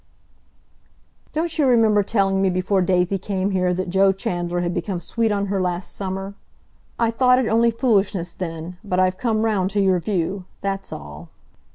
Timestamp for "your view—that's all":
9.79-11.29